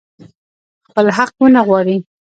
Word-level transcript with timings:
خپل 0.87 1.05
حق 1.17 1.33
ونه 1.41 1.61
غواړي. 1.67 1.97